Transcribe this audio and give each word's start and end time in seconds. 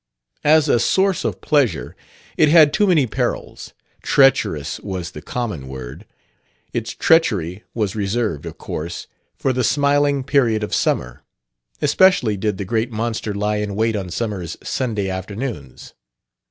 As 0.43 0.67
a 0.67 0.79
source 0.79 1.23
of 1.23 1.41
pleasure 1.41 1.95
it 2.35 2.49
had 2.49 2.73
too 2.73 2.87
many 2.87 3.05
perils: 3.05 3.75
"treacherous" 4.01 4.79
was 4.79 5.11
the 5.11 5.21
common 5.21 5.67
word. 5.67 6.07
Its 6.73 6.95
treachery 6.95 7.63
was 7.75 7.95
reserved, 7.95 8.47
of 8.47 8.57
course, 8.57 9.05
for 9.37 9.53
the 9.53 9.63
smiling 9.63 10.23
period 10.23 10.63
of 10.63 10.73
summer; 10.73 11.21
especially 11.83 12.35
did 12.35 12.57
the 12.57 12.65
great 12.65 12.89
monster 12.91 13.35
lie 13.35 13.57
in 13.57 13.75
wait 13.75 13.95
on 13.95 14.09
summer's 14.09 14.57
Sunday 14.63 15.07
afternoons. 15.07 15.93